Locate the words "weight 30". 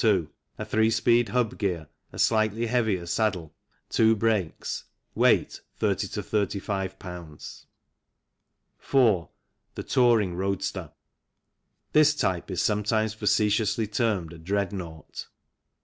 5.13-6.07